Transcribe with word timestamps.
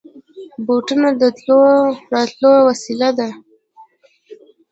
بوټونه 0.65 1.09
د 1.21 1.23
تلو 1.37 1.61
راتلو 2.13 2.51
وسېله 2.67 3.09
ده. 3.17 3.29